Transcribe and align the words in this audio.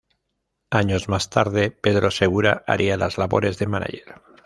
Años 0.71 1.09
más 1.09 1.29
tarde, 1.29 1.69
Pedro 1.69 2.09
Segura 2.09 2.63
haría 2.65 2.97
las 2.97 3.19
labores 3.19 3.59
de 3.59 3.67
manager. 3.67 4.15